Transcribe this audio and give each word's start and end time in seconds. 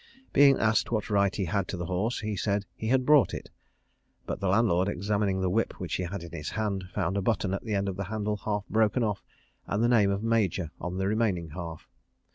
Being 0.33 0.57
asked 0.57 0.91
what 0.91 1.11
right 1.11 1.35
he 1.35 1.45
had 1.45 1.67
to 1.67 1.77
the 1.77 1.85
horse, 1.85 2.21
he 2.21 2.35
said 2.35 2.65
he 2.75 2.87
had 2.87 3.05
bought 3.05 3.35
it; 3.35 3.51
but 4.25 4.39
the 4.39 4.47
landlord, 4.47 4.87
examining 4.87 5.43
a 5.43 5.47
whip 5.47 5.73
which 5.79 5.93
he 5.97 6.01
had 6.05 6.23
in 6.23 6.31
his 6.31 6.49
hand, 6.49 6.85
found 6.91 7.17
a 7.17 7.21
button 7.21 7.53
at 7.53 7.61
the 7.63 7.75
end 7.75 7.87
of 7.87 7.97
the 7.97 8.05
handle 8.05 8.37
half 8.37 8.65
broken 8.67 9.03
off, 9.03 9.23
and 9.67 9.83
the 9.83 9.87
name 9.87 10.09
of 10.09 10.23
Major 10.23 10.71
on 10.81 10.97
the 10.97 11.07
remaining 11.07 11.49
half. 11.49 11.87